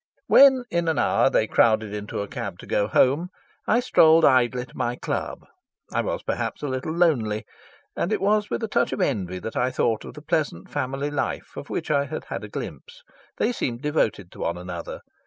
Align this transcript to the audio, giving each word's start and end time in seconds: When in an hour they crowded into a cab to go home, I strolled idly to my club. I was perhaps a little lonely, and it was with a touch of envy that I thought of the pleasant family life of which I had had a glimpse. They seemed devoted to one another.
When 0.25 0.63
in 0.71 0.87
an 0.87 0.97
hour 0.97 1.29
they 1.29 1.45
crowded 1.45 1.93
into 1.93 2.21
a 2.23 2.27
cab 2.27 2.57
to 2.57 2.65
go 2.65 2.87
home, 2.87 3.29
I 3.67 3.79
strolled 3.79 4.25
idly 4.25 4.65
to 4.65 4.75
my 4.75 4.95
club. 4.95 5.45
I 5.93 6.01
was 6.01 6.23
perhaps 6.23 6.63
a 6.63 6.67
little 6.67 6.91
lonely, 6.91 7.45
and 7.95 8.11
it 8.11 8.19
was 8.19 8.49
with 8.49 8.63
a 8.63 8.67
touch 8.67 8.93
of 8.93 8.99
envy 8.99 9.37
that 9.37 9.55
I 9.55 9.69
thought 9.69 10.03
of 10.03 10.15
the 10.15 10.23
pleasant 10.23 10.71
family 10.71 11.11
life 11.11 11.55
of 11.55 11.69
which 11.69 11.91
I 11.91 12.05
had 12.05 12.23
had 12.25 12.43
a 12.43 12.47
glimpse. 12.49 13.03
They 13.37 13.51
seemed 13.51 13.83
devoted 13.83 14.31
to 14.31 14.39
one 14.39 14.57
another. 14.57 15.01